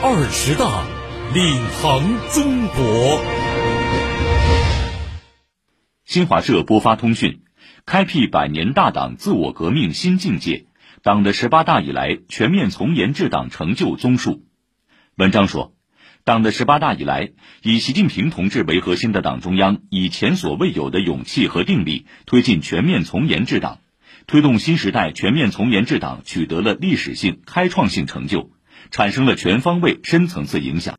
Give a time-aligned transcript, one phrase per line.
[0.00, 0.86] 二十大，
[1.34, 2.00] 领航
[2.30, 3.20] 中国。
[6.04, 7.40] 新华社播发通讯：
[7.84, 10.66] 开辟百年大党自我革命新境界，
[11.02, 14.44] 党的十八大以来全面从严治党成就综述。
[15.16, 15.74] 文章说，
[16.22, 17.30] 党的十八大以来，
[17.62, 23.80] 以习近平同志为核心的党中央以前所未有的勇气和定力，推进全面从严治党。
[24.28, 28.50] 推动新时代全面从严治党取得了历史性、开创性成就，
[28.90, 30.86] 产生了全方位、深层次影响。